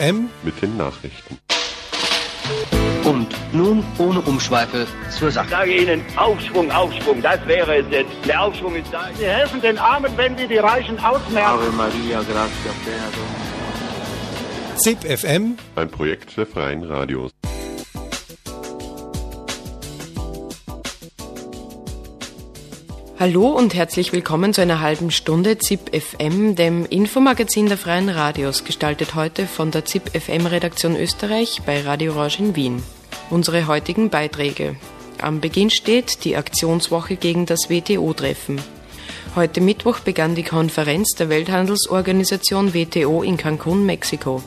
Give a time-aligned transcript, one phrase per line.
[0.00, 1.38] M mit den Nachrichten.
[3.02, 5.46] Und nun ohne Umschweife zur Sache.
[5.46, 8.12] Ich sage Ihnen, Aufschwung, Aufschwung, das wäre es jetzt.
[8.24, 9.08] Der Aufschwung ist da.
[9.18, 11.50] Wir helfen den Armen, wenn wir die Reichen ausmerken.
[11.50, 12.72] Ave Maria, gracia
[14.76, 17.32] ZIP FM, ein Projekt der Freien Radios.
[23.20, 28.62] Hallo und herzlich willkommen zu einer halben Stunde ZIP FM, dem Infomagazin der Freien Radios,
[28.62, 32.82] gestaltet heute von der ZIP FM Redaktion Österreich bei Radio Orange in Wien.
[33.28, 34.76] Unsere heutigen Beiträge.
[35.20, 38.60] Am Beginn steht die Aktionswoche gegen das WTO-Treffen.
[39.34, 44.44] Heute Mittwoch begann die Konferenz der Welthandelsorganisation WTO in Cancun, Mexiko.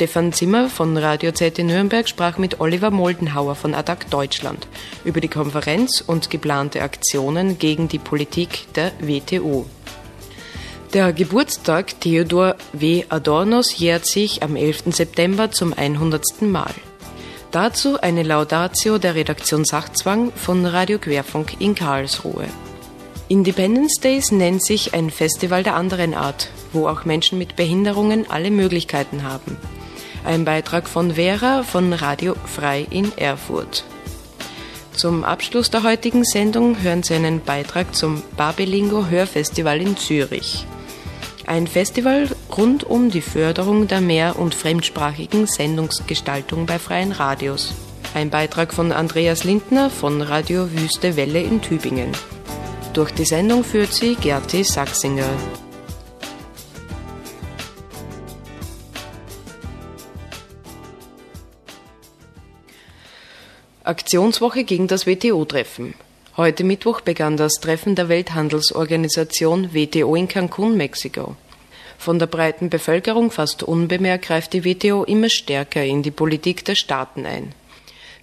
[0.00, 4.66] Stefan Zimmer von Radio Z in Nürnberg sprach mit Oliver Moldenhauer von ADAC Deutschland
[5.04, 9.66] über die Konferenz und geplante Aktionen gegen die Politik der WTO.
[10.94, 13.04] Der Geburtstag Theodor W.
[13.10, 14.84] Adornos jährt sich am 11.
[14.86, 16.40] September zum 100.
[16.40, 16.72] Mal.
[17.50, 22.46] Dazu eine Laudatio der Redaktion Sachzwang von Radio Querfunk in Karlsruhe.
[23.28, 28.50] Independence Days nennt sich ein Festival der anderen Art, wo auch Menschen mit Behinderungen alle
[28.50, 29.58] Möglichkeiten haben.
[30.24, 33.84] Ein Beitrag von Vera von Radio Frei in Erfurt.
[34.92, 40.66] Zum Abschluss der heutigen Sendung hören Sie einen Beitrag zum Babelingo Hörfestival in Zürich.
[41.46, 47.72] Ein Festival rund um die Förderung der mehr- und fremdsprachigen Sendungsgestaltung bei freien Radios.
[48.12, 52.12] Ein Beitrag von Andreas Lindner von Radio Wüste Welle in Tübingen.
[52.92, 55.30] Durch die Sendung führt sie Gerti Sachsinger.
[63.90, 65.94] Aktionswoche gegen das WTO-Treffen.
[66.36, 71.34] Heute Mittwoch begann das Treffen der Welthandelsorganisation WTO in Cancun, Mexiko.
[71.98, 76.76] Von der breiten Bevölkerung fast unbemerkt greift die WTO immer stärker in die Politik der
[76.76, 77.52] Staaten ein.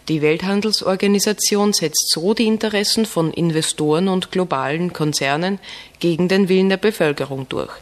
[0.08, 5.60] Die Welthandelsorganisation setzt so die Interessen von Investoren und globalen Konzernen
[6.00, 7.74] gegen den Willen der Bevölkerung durch.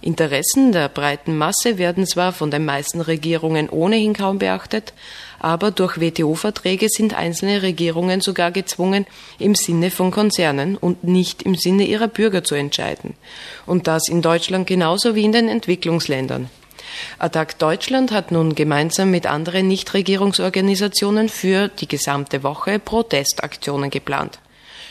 [0.00, 4.92] Interessen der breiten Masse werden zwar von den meisten Regierungen ohnehin kaum beachtet,
[5.42, 9.06] aber durch WTO-Verträge sind einzelne Regierungen sogar gezwungen,
[9.40, 13.14] im Sinne von Konzernen und nicht im Sinne ihrer Bürger zu entscheiden.
[13.66, 16.48] Und das in Deutschland genauso wie in den Entwicklungsländern.
[17.18, 24.38] Attac Deutschland hat nun gemeinsam mit anderen Nichtregierungsorganisationen für die gesamte Woche Protestaktionen geplant.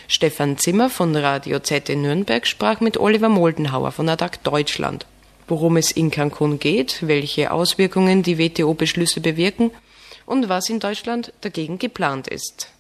[0.10, 5.06] Stefan Zimmer von Radio Z in Nürnberg sprach mit Oliver Moldenhauer von Attac Deutschland.
[5.48, 9.72] Worum es in Cancun geht, welche Auswirkungen die WTO-Beschlüsse bewirken
[10.26, 12.74] und was in Deutschland dagegen geplant ist.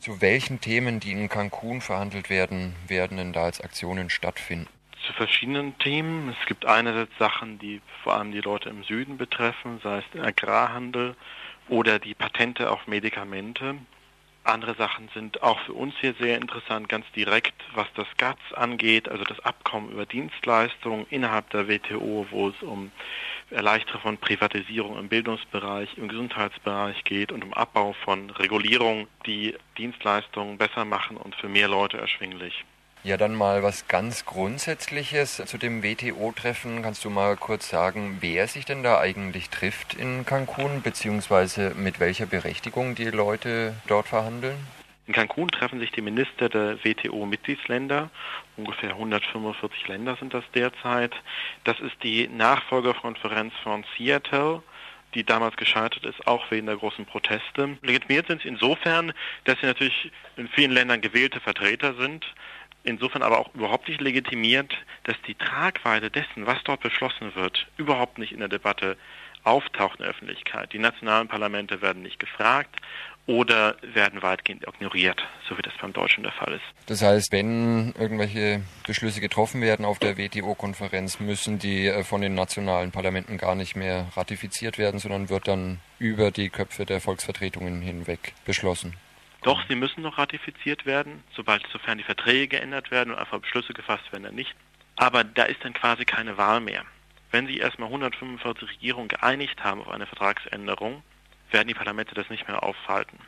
[0.00, 4.68] Zu welchen Themen, die in Cancun verhandelt werden, werden denn da als Aktionen stattfinden?
[5.06, 6.28] Zu verschiedenen Themen.
[6.28, 10.24] Es gibt einerseits Sachen, die vor allem die Leute im Süden betreffen, sei es der
[10.24, 11.16] Agrarhandel
[11.68, 13.76] oder die Patente auf Medikamente.
[14.44, 19.08] Andere Sachen sind auch für uns hier sehr interessant, ganz direkt, was das GATS angeht,
[19.08, 22.90] also das Abkommen über Dienstleistungen innerhalb der WTO, wo es um
[23.50, 30.58] Erleichterung von Privatisierung im Bildungsbereich, im Gesundheitsbereich geht und um Abbau von Regulierung, die Dienstleistungen
[30.58, 32.64] besser machen und für mehr Leute erschwinglich.
[33.04, 36.82] Ja, dann mal was ganz Grundsätzliches zu dem WTO-Treffen.
[36.82, 42.00] Kannst du mal kurz sagen, wer sich denn da eigentlich trifft in Cancun, beziehungsweise mit
[42.00, 44.56] welcher Berechtigung die Leute dort verhandeln?
[45.06, 48.10] In Cancun treffen sich die Minister der WTO-Mitgliedsländer.
[48.56, 51.14] Ungefähr 145 Länder sind das derzeit.
[51.64, 54.62] Das ist die Nachfolgerkonferenz von Seattle
[55.14, 57.78] die damals gescheitert ist, auch wegen der großen Proteste.
[57.82, 59.12] Legitimiert sind sie insofern,
[59.44, 62.26] dass sie natürlich in vielen Ländern gewählte Vertreter sind,
[62.88, 68.18] insofern aber auch überhaupt nicht legitimiert, dass die Tragweite dessen, was dort beschlossen wird, überhaupt
[68.18, 68.96] nicht in der Debatte
[69.44, 70.72] auftaucht in der Öffentlichkeit.
[70.72, 72.76] Die nationalen Parlamente werden nicht gefragt
[73.26, 76.64] oder werden weitgehend ignoriert, so wie das beim Deutschen der Fall ist.
[76.86, 82.34] Das heißt, wenn irgendwelche Beschlüsse getroffen werden auf der WTO-Konferenz, müssen die äh, von den
[82.34, 87.82] nationalen Parlamenten gar nicht mehr ratifiziert werden, sondern wird dann über die Köpfe der Volksvertretungen
[87.82, 88.94] hinweg beschlossen.
[89.48, 93.72] Doch, sie müssen noch ratifiziert werden, sobald, sofern die Verträge geändert werden und einfach Beschlüsse
[93.72, 94.54] gefasst werden, dann nicht.
[94.96, 96.84] Aber da ist dann quasi keine Wahl mehr.
[97.30, 101.02] Wenn sich erstmal 145 Regierungen geeinigt haben auf eine Vertragsänderung,
[101.50, 103.18] werden die Parlamente das nicht mehr aufhalten.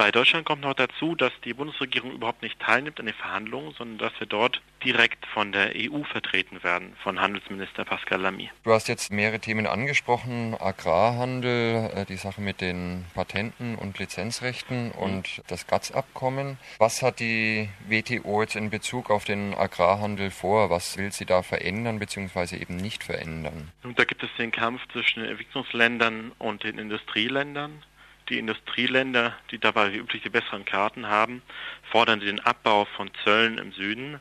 [0.00, 3.98] Bei Deutschland kommt noch dazu, dass die Bundesregierung überhaupt nicht teilnimmt an den Verhandlungen, sondern
[3.98, 8.50] dass wir dort direkt von der EU vertreten werden, von Handelsminister Pascal Lamy.
[8.64, 14.86] Du hast jetzt mehrere Themen angesprochen, Agrarhandel, äh, die Sache mit den Patenten und Lizenzrechten
[14.86, 14.92] mhm.
[14.92, 16.56] und das GATS-Abkommen.
[16.78, 20.70] Was hat die WTO jetzt in Bezug auf den Agrarhandel vor?
[20.70, 22.56] Was will sie da verändern bzw.
[22.56, 23.70] eben nicht verändern?
[23.82, 27.82] Nun, da gibt es den Kampf zwischen den Entwicklungsländern und den Industrieländern.
[28.30, 31.42] Die Industrieländer, die dabei wie üblich die besseren Karten haben,
[31.90, 34.20] fordern den Abbau von Zöllen im Süden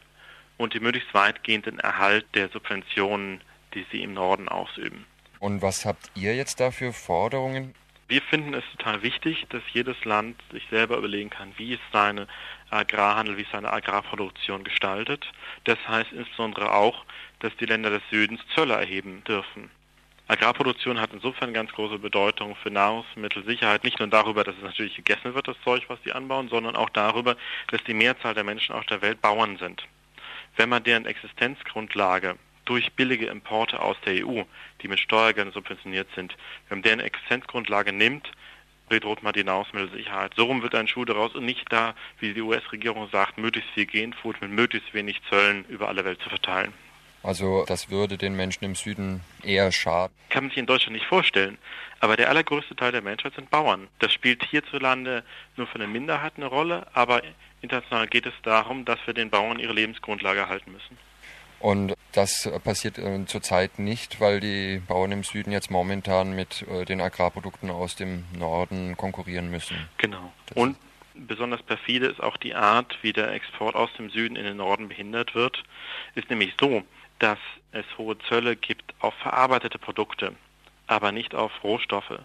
[0.58, 3.42] und die möglichst weitgehenden Erhalt der Subventionen,
[3.76, 5.06] die sie im Norden ausüben.
[5.40, 7.76] Und was habt ihr jetzt da für Forderungen?
[8.08, 12.28] Wir finden es total wichtig, dass jedes Land sich selber überlegen kann, wie es seine
[12.72, 15.32] Agrarhandel, wie es seine Agrarproduktion gestaltet.
[15.66, 17.06] Das heißt insbesondere auch,
[17.40, 19.70] dass die Länder des Südens Zölle erheben dürfen.
[20.30, 25.34] Agrarproduktion hat insofern ganz große Bedeutung für Nahrungsmittelsicherheit, nicht nur darüber, dass es natürlich gegessen
[25.34, 27.36] wird, das Zeug, was die anbauen, sondern auch darüber,
[27.70, 29.84] dass die Mehrzahl der Menschen auf der Welt Bauern sind.
[30.56, 32.36] Wenn man deren Existenzgrundlage
[32.66, 34.44] durch billige Importe aus der EU,
[34.84, 36.38] die mit Steuergeldern subventioniert sind,
[36.68, 38.32] wenn man deren Existenzgrundlage nimmt,
[38.88, 40.34] bedroht man die Nahrungsmittelsicherheit.
[40.36, 43.88] So rum wird ein Schuh daraus und nicht da, wie die US-Regierung sagt, möglichst viel
[43.88, 46.72] Genfood mit möglichst wenig Zöllen über alle Welt zu verteilen.
[47.24, 50.14] Also das würde den Menschen im Süden eher schaden.
[50.30, 51.58] Kann man sich in Deutschland nicht vorstellen.
[52.00, 53.88] Aber der allergrößte Teil der Menschheit sind Bauern.
[54.00, 55.24] Das spielt hierzulande
[55.58, 57.22] nur für eine Minderheit eine Rolle, aber
[57.62, 60.98] international geht es darum, dass wir den Bauern ihre Lebensgrundlage erhalten müssen.
[61.60, 66.86] Und das passiert äh, zurzeit nicht, weil die Bauern im Süden jetzt momentan mit äh,
[66.86, 69.76] den Agrarprodukten aus dem Norden konkurrieren müssen.
[69.98, 70.32] Genau.
[70.48, 70.78] Das Und
[71.16, 74.88] besonders perfide ist auch die Art, wie der Export aus dem Süden in den Norden
[74.88, 75.64] behindert wird.
[76.16, 76.84] Ist nämlich so,
[77.20, 77.40] dass
[77.72, 80.36] es hohe Zölle gibt auf verarbeitete Produkte,
[80.88, 82.20] aber nicht auf Rohstoffe.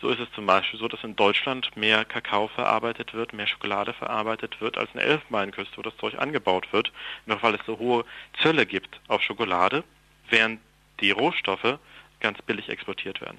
[0.00, 3.92] So ist es zum Beispiel so, dass in Deutschland mehr Kakao verarbeitet wird, mehr Schokolade
[3.92, 6.92] verarbeitet wird als in der Elfenbeinküste, wo das Zeug angebaut wird,
[7.26, 8.04] nur weil es so hohe
[8.42, 9.84] Zölle gibt auf Schokolade,
[10.28, 10.60] während
[11.00, 11.78] die Rohstoffe
[12.18, 13.38] ganz billig exportiert werden.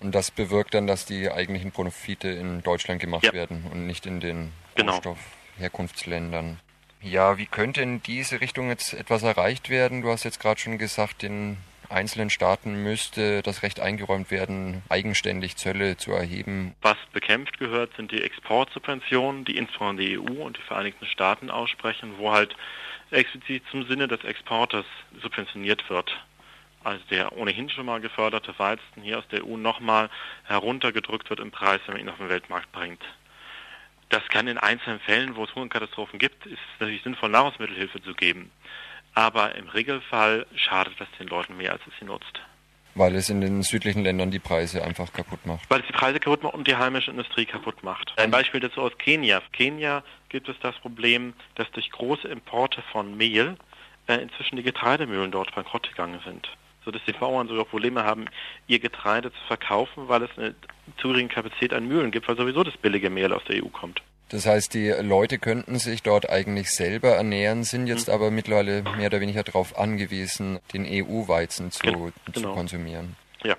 [0.00, 3.32] Und das bewirkt dann, dass die eigentlichen Profite in Deutschland gemacht ja.
[3.32, 4.94] werden und nicht in den genau.
[4.94, 6.58] Rohstoffherkunftsländern.
[7.00, 10.02] Ja, wie könnte in diese Richtung jetzt etwas erreicht werden?
[10.02, 11.58] Du hast jetzt gerade schon gesagt, den
[11.88, 16.74] einzelnen Staaten müsste das Recht eingeräumt werden, eigenständig Zölle zu erheben.
[16.82, 22.14] Was bekämpft gehört, sind die Exportsubventionen, die insbesondere die EU und die Vereinigten Staaten aussprechen,
[22.18, 22.54] wo halt
[23.10, 24.84] explizit zum Sinne des Exportes
[25.22, 26.10] subventioniert wird.
[26.84, 30.10] Also der ohnehin schon mal geförderte Weizen hier aus der EU nochmal
[30.44, 33.02] heruntergedrückt wird im Preis, wenn man ihn auf den Weltmarkt bringt.
[34.08, 38.50] Das kann in einzelnen Fällen, wo es Hungerkatastrophen gibt, ist natürlich sinnvoll, Nahrungsmittelhilfe zu geben.
[39.14, 42.40] Aber im Regelfall schadet das den Leuten mehr, als es sie nutzt.
[42.94, 45.68] Weil es in den südlichen Ländern die Preise einfach kaputt macht.
[45.70, 48.12] Weil es die Preise kaputt macht und die heimische Industrie kaputt macht.
[48.16, 49.42] Ein Beispiel dazu aus Kenia.
[49.52, 53.56] Kenia gibt es das Problem, dass durch große Importe von Mehl
[54.06, 56.48] äh, inzwischen die Getreidemühlen dort bankrott gegangen sind
[56.88, 58.24] sodass die Bauern sogar Probleme haben,
[58.66, 60.54] ihr Getreide zu verkaufen, weil es eine
[60.96, 64.00] zu geringe Kapazität an Mühlen gibt, weil sowieso das billige Mehl aus der EU kommt.
[64.30, 68.14] Das heißt, die Leute könnten sich dort eigentlich selber ernähren, sind jetzt mhm.
[68.14, 72.10] aber mittlerweile mehr oder weniger darauf angewiesen, den EU-Weizen zu, genau.
[72.32, 73.16] zu konsumieren.
[73.44, 73.56] Ja.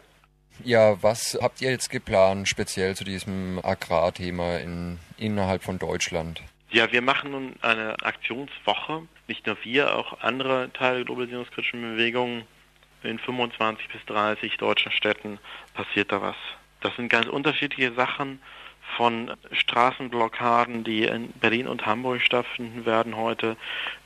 [0.63, 6.41] Ja, was habt ihr jetzt geplant, speziell zu diesem Agrarthema in, innerhalb von Deutschland?
[6.71, 9.03] Ja, wir machen nun eine Aktionswoche.
[9.27, 12.43] Nicht nur wir, auch andere Teile der globalisierungskritischen Bewegung
[13.03, 15.39] in 25 bis 30 deutschen Städten
[15.73, 16.35] passiert da was.
[16.81, 18.41] Das sind ganz unterschiedliche Sachen
[18.97, 23.55] von Straßenblockaden, die in Berlin und Hamburg stattfinden werden heute,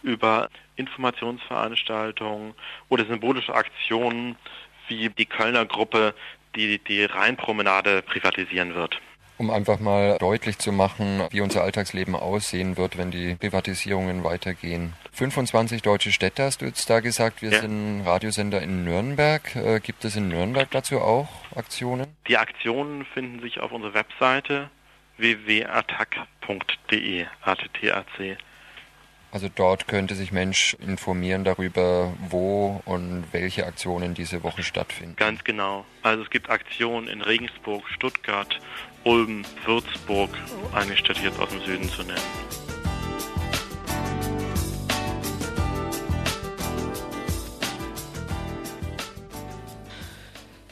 [0.02, 2.54] über Informationsveranstaltungen
[2.90, 4.36] oder symbolische Aktionen
[4.88, 6.14] wie die Kölner Gruppe,
[6.56, 9.00] die die Rheinpromenade privatisieren wird
[9.44, 14.94] um einfach mal deutlich zu machen, wie unser Alltagsleben aussehen wird, wenn die Privatisierungen weitergehen.
[15.12, 17.42] 25 deutsche Städte hast du jetzt da gesagt.
[17.42, 17.60] Wir ja.
[17.60, 19.54] sind Radiosender in Nürnberg.
[19.56, 22.08] Äh, gibt es in Nürnberg dazu auch Aktionen?
[22.28, 24.70] Die Aktionen finden sich auf unserer Webseite
[25.18, 28.38] www.attac.de, ATTAC.
[29.34, 35.16] Also dort könnte sich Mensch informieren darüber, wo und welche Aktionen diese Woche stattfinden.
[35.16, 35.86] Ganz genau.
[36.04, 38.60] Also es gibt Aktionen in Regensburg, Stuttgart,
[39.06, 40.30] Ulm, Würzburg,
[40.74, 42.20] eine Stadt jetzt aus dem Süden zu nennen.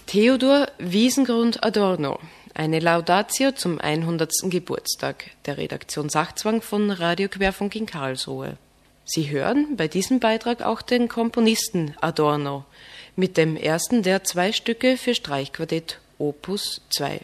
[0.08, 2.20] Theodor Wiesengrund Adorno.
[2.54, 4.32] Eine Laudatio zum 100.
[4.44, 8.58] Geburtstag der Redaktion Sachzwang von Radio Querfunk in Karlsruhe.
[9.06, 12.66] Sie hören bei diesem Beitrag auch den Komponisten Adorno
[13.16, 17.22] mit dem ersten der zwei Stücke für Streichquartett Opus 2.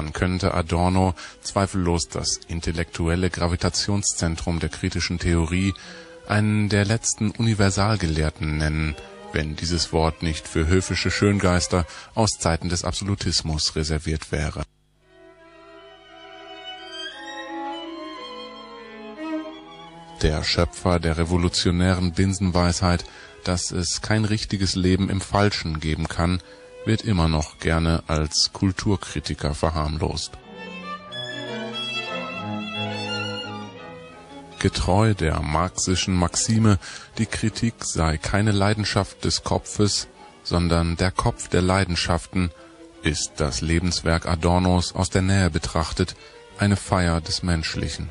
[0.00, 5.74] Man könnte Adorno zweifellos das intellektuelle Gravitationszentrum der kritischen Theorie,
[6.26, 8.96] einen der letzten Universalgelehrten nennen,
[9.34, 14.62] wenn dieses Wort nicht für höfische Schöngeister aus Zeiten des Absolutismus reserviert wäre.
[20.22, 23.04] Der Schöpfer der revolutionären Binsenweisheit,
[23.44, 26.40] dass es kein richtiges Leben im Falschen geben kann,
[26.84, 30.32] wird immer noch gerne als Kulturkritiker verharmlost.
[34.58, 36.78] Getreu der marxischen Maxime,
[37.16, 40.08] die Kritik sei keine Leidenschaft des Kopfes,
[40.42, 42.50] sondern der Kopf der Leidenschaften,
[43.02, 46.14] ist das Lebenswerk Adornos aus der Nähe betrachtet
[46.58, 48.10] eine Feier des Menschlichen.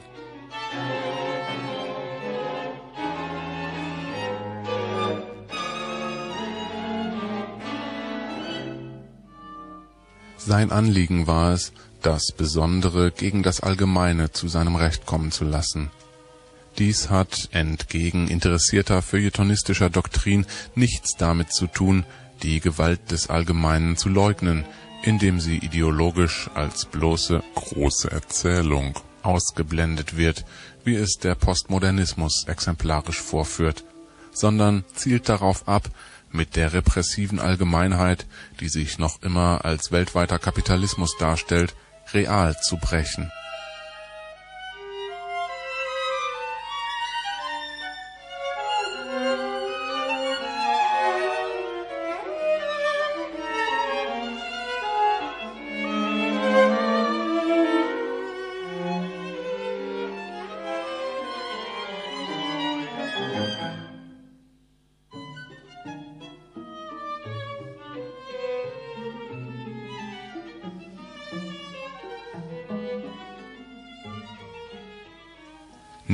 [10.49, 15.91] Sein Anliegen war es, das Besondere gegen das Allgemeine zu seinem Recht kommen zu lassen.
[16.79, 22.03] Dies hat entgegen interessierter feuilletonistischer Doktrin nichts damit zu tun,
[22.41, 24.65] die Gewalt des Allgemeinen zu leugnen,
[25.03, 30.45] indem sie ideologisch als bloße große Erzählung ausgeblendet wird,
[30.83, 33.83] wie es der Postmodernismus exemplarisch vorführt,
[34.31, 35.91] sondern zielt darauf ab,
[36.31, 38.25] mit der repressiven Allgemeinheit,
[38.59, 41.75] die sich noch immer als weltweiter Kapitalismus darstellt,
[42.13, 43.31] real zu brechen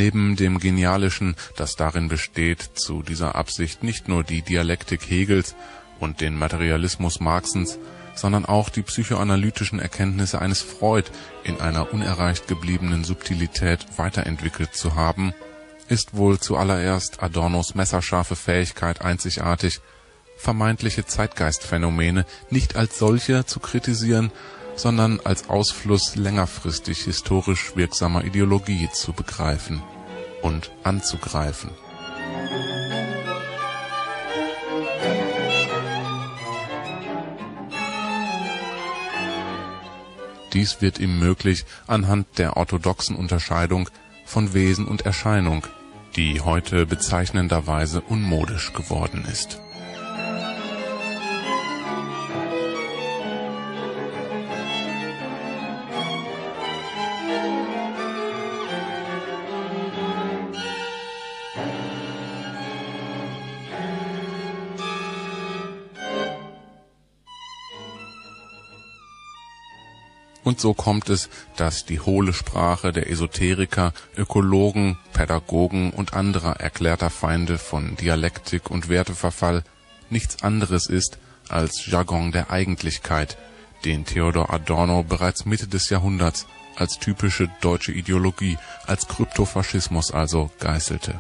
[0.05, 5.55] Neben dem Genialischen, das darin besteht, zu dieser Absicht nicht nur die Dialektik Hegels
[5.99, 7.79] und den Materialismus Marxens,
[8.13, 11.09] sondern auch die psychoanalytischen Erkenntnisse eines Freud
[11.43, 15.33] in einer unerreicht gebliebenen Subtilität weiterentwickelt zu haben,
[15.89, 19.81] ist wohl zuallererst Adornos messerscharfe Fähigkeit einzigartig,
[20.37, 24.31] vermeintliche Zeitgeistphänomene nicht als solche zu kritisieren,
[24.75, 29.81] sondern als Ausfluss längerfristig historisch wirksamer Ideologie zu begreifen
[30.45, 31.71] und anzugreifen.
[40.53, 43.89] Dies wird ihm möglich anhand der orthodoxen Unterscheidung
[44.25, 45.65] von Wesen und Erscheinung,
[46.15, 49.59] die heute bezeichnenderweise unmodisch geworden ist
[70.45, 77.09] Und so kommt es, dass die hohle Sprache der Esoteriker, Ökologen, Pädagogen und anderer erklärter
[77.09, 79.63] Feinde von Dialektik und Werteverfall
[80.11, 81.17] nichts anderes ist
[81.49, 83.37] als Jargon der Eigentlichkeit,
[83.85, 91.19] den Theodor Adorno bereits Mitte des Jahrhunderts als typische deutsche Ideologie, als Kryptofaschismus also geißelte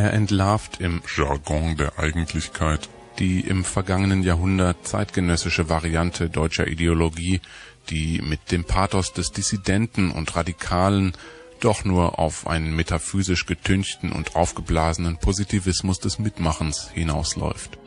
[0.00, 2.88] Er entlarvt im Jargon der Eigentlichkeit.
[3.18, 7.42] die im vergangenen Jahrhundert zeitgenössische Variante deutscher Ideologie,
[7.90, 11.12] die mit dem Pathos des Dissidenten und Radikalen
[11.60, 17.79] doch nur auf einen metaphysisch getünchten und aufgeblasenen Positivismus des Mitmachens hinausläuft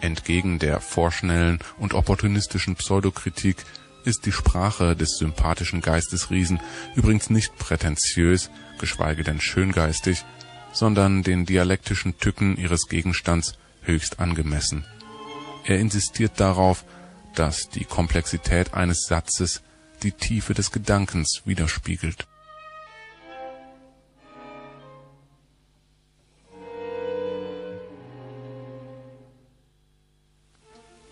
[0.00, 3.56] Entgegen der vorschnellen und opportunistischen Pseudokritik
[4.04, 6.60] ist die Sprache des sympathischen Geistesriesen
[6.94, 10.24] übrigens nicht prätentiös, geschweige denn schöngeistig,
[10.72, 14.84] sondern den dialektischen Tücken ihres Gegenstands höchst angemessen.
[15.64, 16.84] Er insistiert darauf,
[17.34, 19.62] dass die Komplexität eines Satzes
[20.02, 22.26] die Tiefe des Gedankens widerspiegelt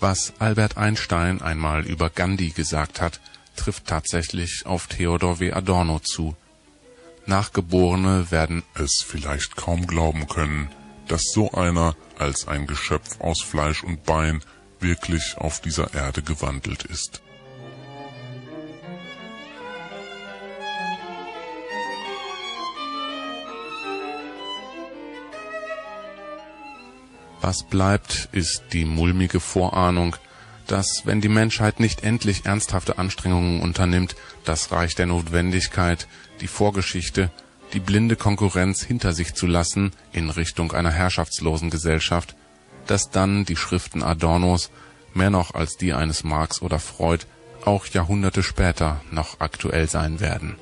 [0.01, 3.21] Was Albert Einstein einmal über Gandhi gesagt hat,
[3.57, 5.53] trifft tatsächlich auf Theodor W.
[5.53, 6.37] Adorno zu.
[7.27, 10.71] Nachgeborene werden es vielleicht kaum glauben können,
[11.09, 14.43] dass so einer als ein Geschöpf aus Fleisch und Bein
[14.81, 17.21] wirklich auf dieser Erde gewandelt ist.
[27.41, 30.17] Was bleibt, ist die mulmige Vorahnung,
[30.67, 36.07] dass, wenn die Menschheit nicht endlich ernsthafte Anstrengungen unternimmt, das Reich der Notwendigkeit,
[36.41, 37.31] die Vorgeschichte,
[37.73, 42.35] die blinde Konkurrenz hinter sich zu lassen in Richtung einer herrschaftslosen Gesellschaft,
[42.87, 44.71] dass dann die Schriften Adornos,
[45.15, 47.25] mehr noch als die eines Marx oder Freud,
[47.65, 50.57] auch Jahrhunderte später noch aktuell sein werden.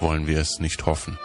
[0.00, 1.18] Wollen wir es nicht hoffen.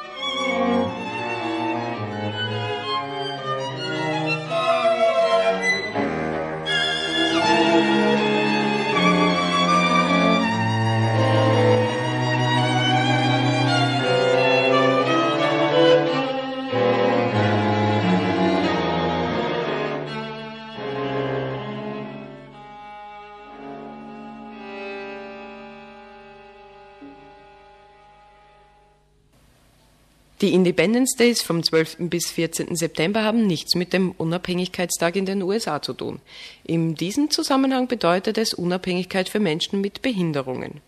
[30.40, 32.10] Die Independence Days vom 12.
[32.12, 32.76] bis 14.
[32.76, 36.20] September haben nichts mit dem Unabhängigkeitstag in den USA zu tun.
[36.64, 40.82] In diesem Zusammenhang bedeutet es Unabhängigkeit für Menschen mit Behinderungen.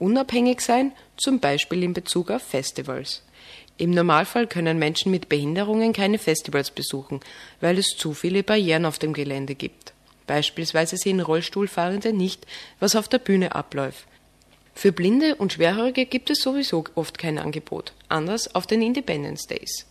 [0.00, 3.22] Unabhängig sein, zum Beispiel in Bezug auf Festivals.
[3.78, 7.20] Im Normalfall können Menschen mit Behinderungen keine Festivals besuchen,
[7.60, 9.92] weil es zu viele Barrieren auf dem Gelände gibt.
[10.26, 12.44] Beispielsweise sehen Rollstuhlfahrende nicht,
[12.80, 14.04] was auf der Bühne abläuft.
[14.74, 19.86] Für Blinde und Schwerhörige gibt es sowieso oft kein Angebot, anders auf den Independence Days.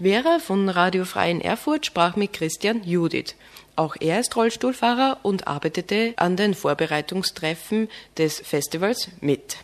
[0.00, 3.36] Vera von Radio Frei in Erfurt sprach mit Christian Judith.
[3.76, 9.58] Auch er ist Rollstuhlfahrer und arbeitete an den Vorbereitungstreffen des Festivals mit.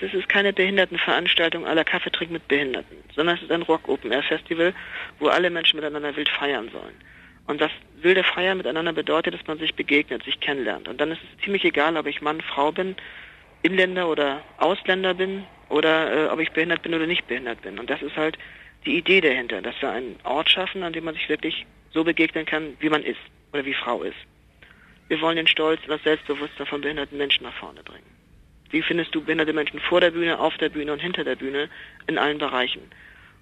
[0.00, 4.74] Das ist keine Behindertenveranstaltung aller Kaffeetrink mit Behinderten, sondern es ist ein Rock-Open-Air-Festival,
[5.20, 6.94] wo alle Menschen miteinander wild feiern sollen.
[7.46, 7.70] Und das
[8.02, 10.88] wilde Feiern miteinander bedeutet, dass man sich begegnet, sich kennenlernt.
[10.88, 12.96] Und dann ist es ziemlich egal, ob ich Mann, Frau bin,
[13.62, 17.78] Inländer oder Ausländer bin oder äh, ob ich behindert bin oder nicht behindert bin.
[17.78, 18.38] Und das ist halt
[18.84, 22.46] die Idee dahinter, dass wir einen Ort schaffen, an dem man sich wirklich so begegnen
[22.46, 23.20] kann, wie man ist
[23.52, 24.16] oder wie Frau ist.
[25.08, 28.06] Wir wollen den Stolz und das Selbstbewusstsein von behinderten Menschen nach vorne bringen.
[28.70, 31.68] Wie findest du behinderte Menschen vor der Bühne, auf der Bühne und hinter der Bühne
[32.06, 32.82] in allen Bereichen?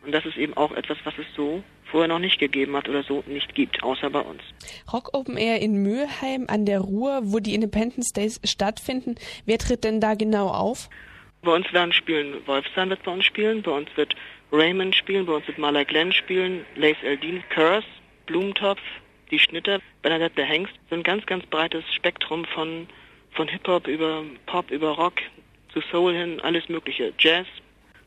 [0.05, 3.03] Und das ist eben auch etwas, was es so vorher noch nicht gegeben hat oder
[3.03, 4.43] so nicht gibt, außer bei uns.
[4.93, 9.15] Rock Open Air in Mülheim an der Ruhr, wo die Independence Days stattfinden.
[9.47, 10.89] Wer tritt denn da genau auf?
[11.43, 14.15] Bei uns werden spielen, Wolfstein wird bei uns spielen, bei uns wird
[14.51, 17.87] Raymond spielen, bei uns wird Marla Glenn spielen, Lace Eldin, Curse,
[18.27, 18.81] Blumentopf,
[19.31, 20.73] die Schnitter, Bernadette der Hengst.
[20.89, 22.89] So ein ganz, ganz breites Spektrum von,
[23.33, 25.21] von Hip-Hop über Pop, über Rock,
[25.73, 27.47] zu Soul hin, alles mögliche, Jazz.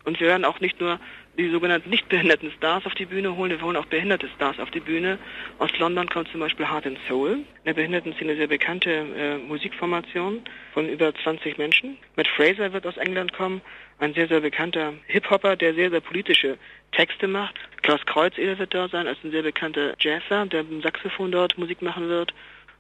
[0.06, 1.00] Und wir werden auch nicht nur
[1.38, 3.52] die sogenannten nicht behinderten Stars auf die Bühne holen.
[3.52, 5.20] Wir holen auch behinderte Stars auf die Bühne.
[5.60, 10.42] Aus London kommt zum Beispiel Heart and Soul, in der Behindertenszene sehr bekannte äh, Musikformation
[10.74, 11.98] von über 20 Menschen.
[12.16, 13.62] Matt Fraser wird aus England kommen,
[14.00, 16.58] ein sehr, sehr bekannter Hip-Hopper, der sehr, sehr politische
[16.92, 17.56] Texte macht.
[17.84, 21.82] Klaus Kreuzeder wird da sein, als ein sehr bekannter Jazzer, der im Saxophon dort Musik
[21.82, 22.34] machen wird.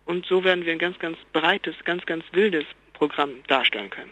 [0.06, 4.12] Und so werden wir ein ganz, ganz breites, ganz, ganz wildes Programm darstellen können.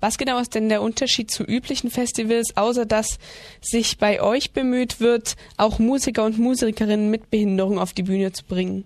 [0.00, 3.18] Was genau ist denn der Unterschied zu üblichen Festivals, außer dass
[3.60, 8.44] sich bei euch bemüht wird, auch Musiker und Musikerinnen mit Behinderung auf die Bühne zu
[8.44, 8.84] bringen?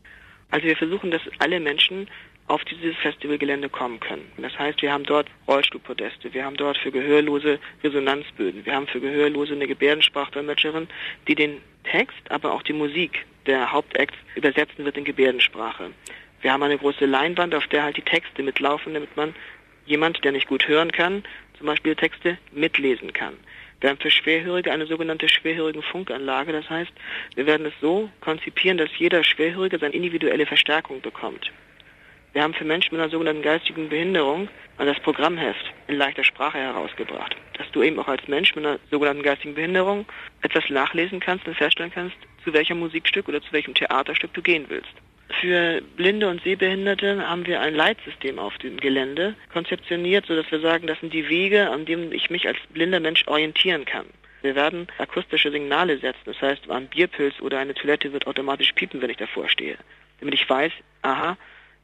[0.50, 2.09] Also wir versuchen, dass alle Menschen
[2.46, 4.31] auf dieses Festivalgelände kommen können.
[4.37, 9.00] Das heißt, wir haben dort Rollstuhlpodeste, wir haben dort für Gehörlose Resonanzböden, wir haben für
[9.00, 10.88] Gehörlose eine Gebärdensprachdolmetscherin,
[11.27, 15.90] die den Text, aber auch die Musik der Hauptacts übersetzen wird in Gebärdensprache.
[16.42, 19.35] Wir haben eine große Leinwand, auf der halt die Texte mitlaufen, damit man
[19.87, 21.25] jemand, der nicht gut hören kann,
[21.59, 23.35] zum Beispiel Texte mitlesen kann.
[23.81, 26.53] Wir haben für Schwerhörige eine sogenannte schwerhörigen Funkanlage.
[26.53, 26.92] Das heißt,
[27.35, 31.53] wir werden es so konzipieren, dass jeder Schwerhörige seine individuelle Verstärkung bekommt.
[32.33, 37.37] Wir haben für Menschen mit einer sogenannten geistigen Behinderung das Programmheft in leichter Sprache herausgebracht,
[37.59, 40.07] dass du eben auch als Mensch mit einer sogenannten geistigen Behinderung
[40.42, 44.64] etwas nachlesen kannst und feststellen kannst, zu welchem Musikstück oder zu welchem Theaterstück du gehen
[44.68, 44.92] willst.
[45.40, 50.87] Für Blinde und Sehbehinderte haben wir ein Leitsystem auf dem Gelände konzeptioniert, sodass wir sagen,
[50.87, 54.07] das sind die Wege, an denen ich mich als blinder Mensch orientieren kann.
[54.42, 59.01] Wir werden akustische Signale setzen, das heißt, ein Bierpilz oder eine Toilette wird automatisch piepen,
[59.01, 59.79] wenn ich davor stehe.
[60.20, 61.37] Damit ich weiß, aha,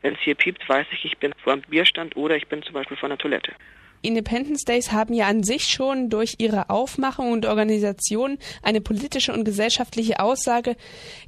[0.03, 2.75] wenn es hier piept, weiß ich, ich bin vor einem Bierstand oder ich bin zum
[2.75, 3.53] Beispiel vor einer Toilette.
[4.03, 9.45] Independence Days haben ja an sich schon durch ihre Aufmachung und Organisation eine politische und
[9.45, 10.77] gesellschaftliche Aussage.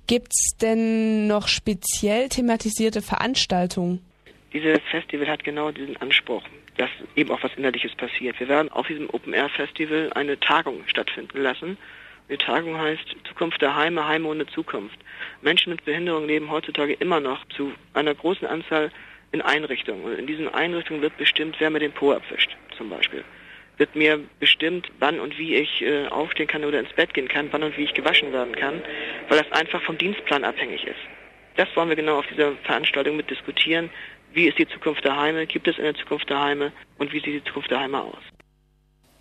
[0.06, 4.00] Gibt es denn noch speziell thematisierte Veranstaltungen?
[4.52, 6.42] Dieses Festival hat genau diesen Anspruch,
[6.76, 8.38] dass eben auch was Innerliches passiert.
[8.40, 11.78] Wir werden auf diesem Open Air Festival eine Tagung stattfinden lassen.
[12.30, 14.98] Die Tagung heißt Zukunft der Heime, Heime ohne Zukunft.
[15.42, 18.90] Menschen mit Behinderung leben heutzutage immer noch zu einer großen Anzahl
[19.32, 20.04] in Einrichtungen.
[20.04, 23.24] Und in diesen Einrichtungen wird bestimmt, wer mir den Po abwischt, zum Beispiel.
[23.78, 27.48] Wird mir bestimmt, wann und wie ich äh, aufstehen kann oder ins Bett gehen kann,
[27.50, 28.82] wann und wie ich gewaschen werden kann,
[29.28, 31.00] weil das einfach vom Dienstplan abhängig ist.
[31.56, 33.90] Das wollen wir genau auf dieser Veranstaltung mit diskutieren.
[34.32, 35.46] Wie ist die Zukunft der Heime?
[35.46, 36.72] Gibt es eine Zukunft der Heime?
[36.98, 38.22] Und wie sieht die Zukunft der Heime aus?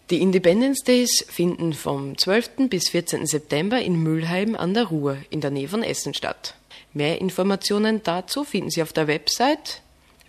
[0.09, 2.69] Die Independence Days finden vom 12.
[2.69, 3.25] bis 14.
[3.25, 6.55] September in Mülheim an der Ruhr in der Nähe von Essen statt.
[6.93, 9.81] Mehr Informationen dazu finden Sie auf der Website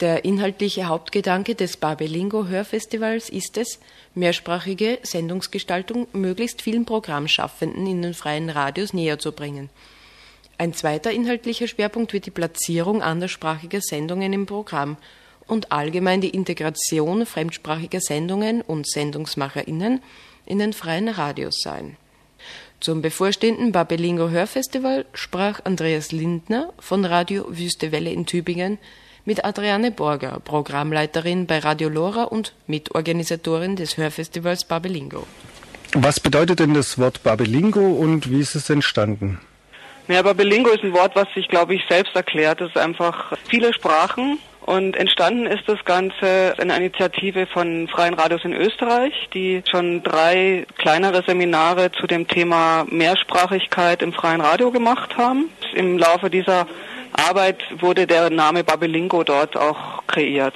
[0.00, 3.80] Der inhaltliche Hauptgedanke des Babelingo Hörfestivals ist es,
[4.14, 9.68] mehrsprachige Sendungsgestaltung möglichst vielen Programmschaffenden in den freien Radios näher zu bringen.
[10.56, 14.96] Ein zweiter inhaltlicher Schwerpunkt wird die Platzierung anderssprachiger Sendungen im Programm
[15.46, 20.00] und allgemein die Integration fremdsprachiger Sendungen und SendungsmacherInnen
[20.46, 21.98] in den freien Radios sein.
[22.80, 28.78] Zum bevorstehenden Babelingo Hörfestival sprach Andreas Lindner von Radio Wüste Welle in Tübingen
[29.24, 35.26] mit Adriane Borger, Programmleiterin bei Radio Lora und Mitorganisatorin des Hörfestivals Babelingo.
[35.94, 39.40] Was bedeutet denn das Wort Babelingo und wie ist es entstanden?
[40.08, 42.60] Ja, Babelingo ist ein Wort, was sich, glaube ich, selbst erklärt.
[42.60, 48.14] Es ist einfach viele Sprachen und entstanden ist das Ganze in einer Initiative von Freien
[48.14, 54.70] Radios in Österreich, die schon drei kleinere Seminare zu dem Thema Mehrsprachigkeit im freien Radio
[54.70, 55.48] gemacht haben.
[55.74, 56.66] Im Laufe dieser
[57.12, 60.54] Arbeit wurde der Name Babelingo dort auch kreiert.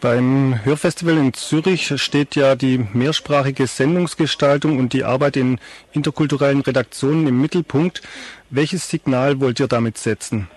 [0.00, 5.60] Beim Hörfestival in Zürich steht ja die mehrsprachige Sendungsgestaltung und die Arbeit in
[5.92, 8.00] interkulturellen Redaktionen im Mittelpunkt.
[8.48, 10.48] Welches Signal wollt ihr damit setzen?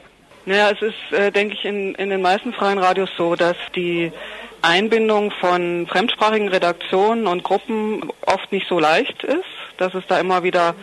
[0.46, 4.14] Naja, es ist, äh, denke ich, in, in den meisten freien Radios so, dass die
[4.62, 9.44] Einbindung von fremdsprachigen Redaktionen und Gruppen oft nicht so leicht ist,
[9.78, 10.76] dass es da immer wieder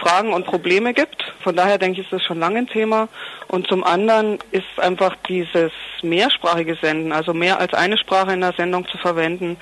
[0.00, 1.32] Fragen und Probleme gibt.
[1.40, 3.08] Von daher denke ich, ist das schon lange ein Thema.
[3.48, 8.52] Und zum anderen ist einfach dieses mehrsprachige Senden, also mehr als eine Sprache in der
[8.52, 9.56] Sendung zu verwenden,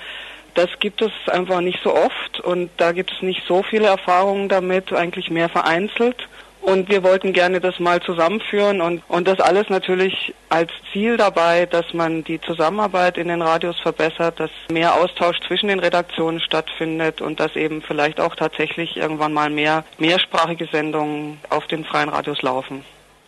[0.55, 4.47] das gibt es einfach nicht so oft und da gibt es nicht so viele Erfahrungen
[4.47, 6.29] damit, eigentlich mehr vereinzelt.
[6.65, 11.67] Und wir wollten gerne das mal zusammenführen und, und das alles natürlich als Ziel dabei,
[11.67, 17.21] dass man die Zusammenarbeit in den Radios verbessert, dass mehr Austausch zwischen den Redaktionen stattfindet
[17.21, 22.41] und dass eben vielleicht auch tatsächlich irgendwann mal mehr mehrsprachige Sendungen auf den freien Radios
[22.41, 22.83] laufen.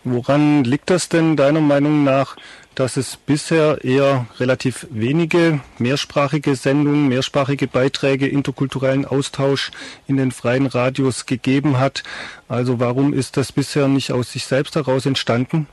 [0.10, 2.38] Woran liegt das denn deiner Meinung nach,
[2.76, 9.72] dass es bisher eher relativ wenige mehrsprachige Sendungen, mehrsprachige Beiträge, interkulturellen Austausch
[10.08, 12.04] in den freien Radios gegeben hat?
[12.48, 15.68] Also warum ist das bisher nicht aus sich selbst heraus entstanden?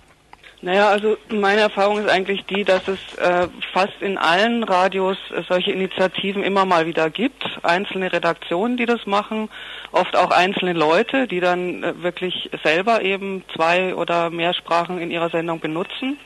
[0.64, 5.42] Naja, also meine Erfahrung ist eigentlich die, dass es äh, fast in allen Radios äh,
[5.46, 7.44] solche Initiativen immer mal wieder gibt.
[7.62, 9.50] Einzelne Redaktionen, die das machen,
[9.92, 15.10] oft auch einzelne Leute, die dann äh, wirklich selber eben zwei oder mehr Sprachen in
[15.10, 16.16] ihrer Sendung benutzen.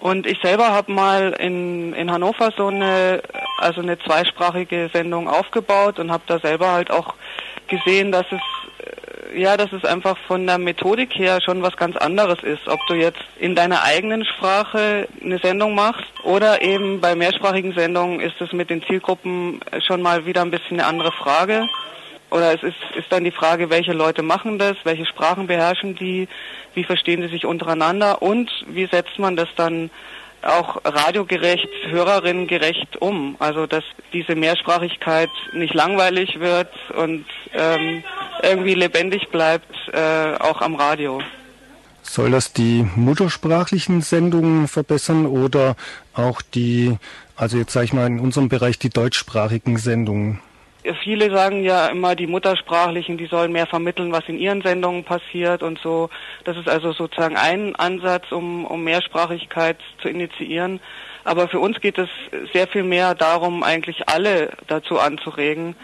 [0.00, 3.22] Und ich selber habe mal in, in Hannover so eine,
[3.58, 7.14] also eine zweisprachige Sendung aufgebaut und habe da selber halt auch
[7.68, 8.40] gesehen, dass es
[9.34, 12.94] ja, dass es einfach von der Methodik her schon was ganz anderes ist, ob du
[12.94, 18.52] jetzt in deiner eigenen Sprache eine Sendung machst oder eben bei mehrsprachigen Sendungen ist es
[18.52, 21.68] mit den Zielgruppen schon mal wieder ein bisschen eine andere Frage.
[22.30, 26.26] Oder es ist, ist dann die Frage, welche Leute machen das, welche Sprachen beherrschen die,
[26.74, 29.90] wie verstehen sie sich untereinander und wie setzt man das dann
[30.44, 33.36] auch radiogerecht, hörerinnengerecht um.
[33.38, 38.02] Also dass diese Mehrsprachigkeit nicht langweilig wird und ähm,
[38.42, 41.20] irgendwie lebendig bleibt, äh, auch am Radio.
[42.02, 45.74] Soll das die muttersprachlichen Sendungen verbessern oder
[46.12, 46.96] auch die,
[47.34, 50.40] also jetzt sage ich mal in unserem Bereich die deutschsprachigen Sendungen?
[51.02, 55.62] Viele sagen ja immer, die Muttersprachlichen, die sollen mehr vermitteln, was in ihren Sendungen passiert
[55.62, 56.10] und so.
[56.44, 60.80] Das ist also sozusagen ein Ansatz, um, um Mehrsprachigkeit zu initiieren.
[61.24, 62.10] Aber für uns geht es
[62.52, 65.74] sehr viel mehr darum, eigentlich alle dazu anzuregen,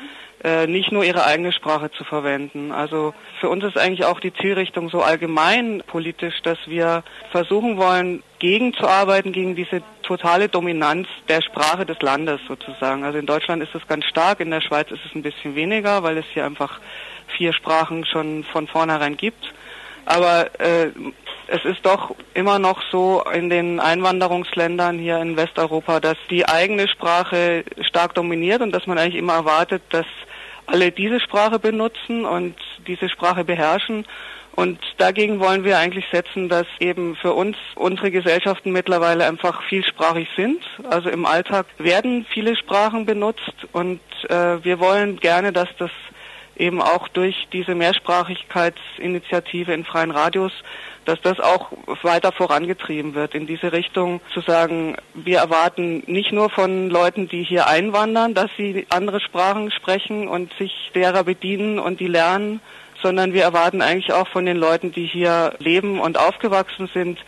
[0.42, 2.72] äh, nicht nur ihre eigene Sprache zu verwenden.
[2.72, 8.22] Also für uns ist eigentlich auch die Zielrichtung so allgemein politisch, dass wir versuchen wollen,
[8.38, 13.04] gegenzuarbeiten gegen diese totale Dominanz der Sprache des Landes sozusagen.
[13.04, 16.02] Also in Deutschland ist es ganz stark, in der Schweiz ist es ein bisschen weniger,
[16.02, 16.80] weil es hier einfach
[17.36, 19.52] vier Sprachen schon von vornherein gibt.
[20.06, 20.90] Aber äh,
[21.48, 26.88] es ist doch immer noch so in den Einwanderungsländern hier in Westeuropa, dass die eigene
[26.88, 30.06] Sprache stark dominiert und dass man eigentlich immer erwartet, dass
[30.70, 32.54] alle diese Sprache benutzen und
[32.86, 34.04] diese Sprache beherrschen.
[34.56, 40.28] Und dagegen wollen wir eigentlich setzen, dass eben für uns unsere Gesellschaften mittlerweile einfach vielsprachig
[40.36, 40.62] sind.
[40.88, 45.90] Also im Alltag werden viele Sprachen benutzt und äh, wir wollen gerne, dass das
[46.60, 50.52] eben auch durch diese Mehrsprachigkeitsinitiative in freien Radios
[51.04, 56.50] dass das auch weiter vorangetrieben wird, in diese Richtung zu sagen, wir erwarten nicht nur
[56.50, 62.00] von Leuten, die hier einwandern, dass sie andere Sprachen sprechen und sich derer bedienen und
[62.00, 62.60] die lernen,
[63.02, 67.18] sondern wir erwarten eigentlich auch von den Leuten, die hier leben und aufgewachsen sind,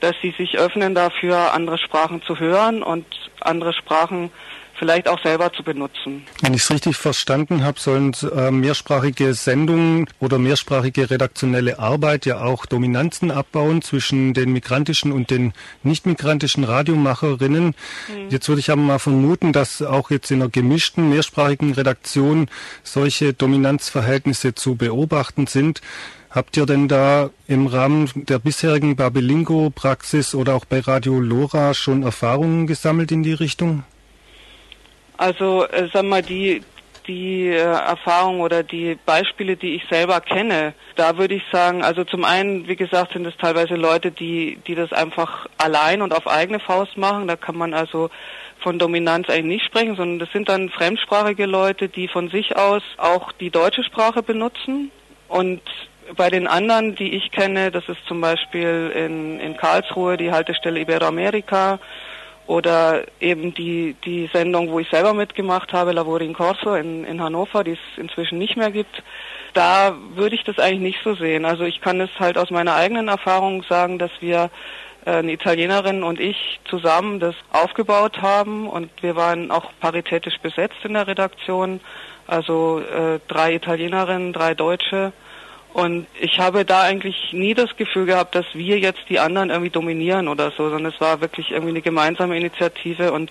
[0.00, 3.06] dass sie sich öffnen dafür, andere Sprachen zu hören und
[3.40, 4.30] andere Sprachen
[4.80, 6.24] vielleicht auch selber zu benutzen.
[6.40, 12.40] Wenn ich es richtig verstanden habe, sollen äh, mehrsprachige Sendungen oder mehrsprachige redaktionelle Arbeit ja
[12.40, 17.66] auch Dominanzen abbauen zwischen den migrantischen und den nicht migrantischen Radiomacherinnen.
[17.66, 17.74] Mhm.
[18.30, 22.48] Jetzt würde ich aber mal vermuten, dass auch jetzt in einer gemischten mehrsprachigen Redaktion
[22.82, 25.82] solche Dominanzverhältnisse zu beobachten sind.
[26.30, 32.02] Habt ihr denn da im Rahmen der bisherigen Babelingo-Praxis oder auch bei Radio Lora schon
[32.02, 33.84] Erfahrungen gesammelt in die Richtung?
[35.20, 36.62] Also äh, sag mal, die,
[37.06, 42.04] die äh, Erfahrung oder die Beispiele, die ich selber kenne, da würde ich sagen, also
[42.04, 46.26] zum einen, wie gesagt, sind es teilweise Leute, die, die das einfach allein und auf
[46.26, 47.28] eigene Faust machen.
[47.28, 48.08] Da kann man also
[48.60, 52.82] von Dominanz eigentlich nicht sprechen, sondern das sind dann fremdsprachige Leute, die von sich aus
[52.96, 54.90] auch die deutsche Sprache benutzen.
[55.28, 55.60] Und
[56.16, 60.80] bei den anderen, die ich kenne, das ist zum Beispiel in, in Karlsruhe die Haltestelle
[60.80, 61.78] Iberoamerika,
[62.46, 67.22] oder eben die, die Sendung, wo ich selber mitgemacht habe, Lavori in Corso in, in
[67.22, 69.02] Hannover, die es inzwischen nicht mehr gibt.
[69.54, 71.44] Da würde ich das eigentlich nicht so sehen.
[71.44, 74.50] Also ich kann es halt aus meiner eigenen Erfahrung sagen, dass wir
[75.04, 80.78] äh, eine Italienerin und ich zusammen das aufgebaut haben und wir waren auch paritätisch besetzt
[80.84, 81.80] in der Redaktion.
[82.26, 85.12] Also äh, drei Italienerinnen, drei Deutsche
[85.72, 89.70] und ich habe da eigentlich nie das Gefühl gehabt, dass wir jetzt die anderen irgendwie
[89.70, 93.30] dominieren oder so, sondern es war wirklich irgendwie eine gemeinsame Initiative und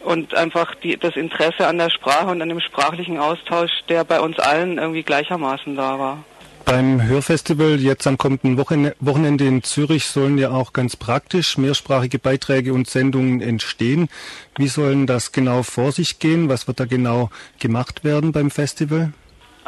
[0.00, 4.20] und einfach die, das Interesse an der Sprache und an dem sprachlichen Austausch, der bei
[4.20, 6.24] uns allen irgendwie gleichermaßen da war.
[6.64, 12.74] Beim Hörfestival jetzt am kommenden Wochenende in Zürich sollen ja auch ganz praktisch mehrsprachige Beiträge
[12.74, 14.08] und Sendungen entstehen.
[14.56, 16.50] Wie sollen das genau vor sich gehen?
[16.50, 19.12] Was wird da genau gemacht werden beim Festival?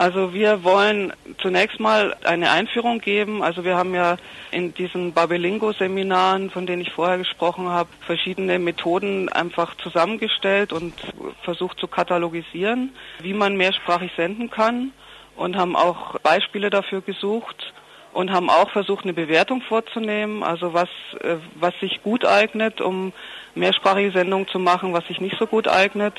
[0.00, 3.42] Also wir wollen zunächst mal eine Einführung geben.
[3.42, 4.16] Also wir haben ja
[4.50, 10.94] in diesen Babelingo-Seminaren, von denen ich vorher gesprochen habe, verschiedene Methoden einfach zusammengestellt und
[11.42, 14.92] versucht zu katalogisieren, wie man mehrsprachig senden kann
[15.36, 17.74] und haben auch Beispiele dafür gesucht
[18.14, 20.88] und haben auch versucht, eine Bewertung vorzunehmen, also was,
[21.22, 23.12] äh, was sich gut eignet, um
[23.54, 26.14] mehrsprachige Sendungen zu machen, was sich nicht so gut eignet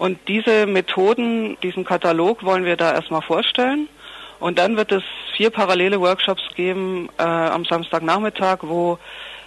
[0.00, 3.86] und diese Methoden, diesen Katalog wollen wir da erstmal vorstellen.
[4.38, 5.02] Und dann wird es
[5.36, 8.98] vier parallele Workshops geben äh, am Samstagnachmittag, wo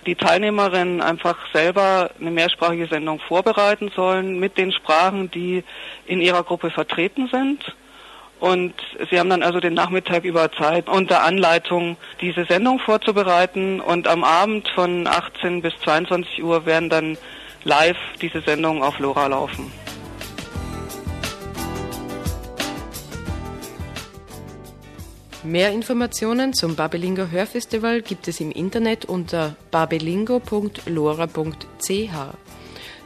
[0.06, 5.64] die Teilnehmerinnen einfach selber eine mehrsprachige Sendung vorbereiten sollen mit den Sprachen, die
[6.06, 7.76] in ihrer Gruppe vertreten sind.
[8.40, 8.76] Und
[9.10, 13.80] sie haben dann also den Nachmittag über Zeit unter Anleitung diese Sendung vorzubereiten.
[13.80, 17.18] Und am Abend von 18 bis 22 Uhr werden dann
[17.64, 19.72] live diese Sendungen auf LoRa laufen.
[25.44, 31.90] Mehr Informationen zum Babelingo Hörfestival gibt es im Internet unter babelingo.lora.ch.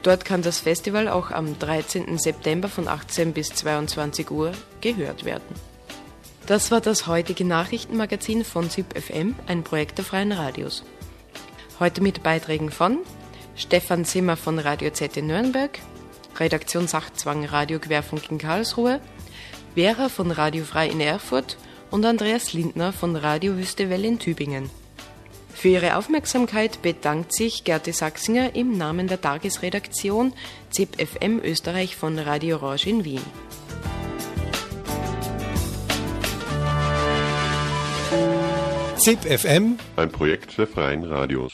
[0.04, 2.19] Dort kann das Festival auch am 13.
[2.19, 5.56] September von 18 bis 22 Uhr gehört werden.
[6.45, 8.93] Das war das heutige Nachrichtenmagazin von ZIP
[9.47, 10.84] ein Projekt der Freien Radios.
[11.80, 13.00] Heute mit Beiträgen von
[13.56, 15.80] Stefan Zimmer von Radio Z in Nürnberg,
[16.38, 19.02] Redaktion Sachzwang Radio Querfunk in Karlsruhe,
[19.73, 21.58] Vera von Radio Frei in Erfurt
[21.91, 24.69] und Andreas Lindner von Radio Wüstewelle in Tübingen.
[25.54, 30.34] Für Ihre Aufmerksamkeit bedankt sich Gerti Sachsinger im Namen der Tagesredaktion
[30.69, 33.21] ZIP-FM Österreich von Radio Orange in Wien.
[38.97, 41.54] ZIP-FM, ein Projekt der Freien Radios.